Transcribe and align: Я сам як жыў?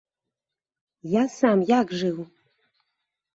Я 1.11 1.23
сам 1.33 1.61
як 1.73 1.93
жыў? 2.01 2.17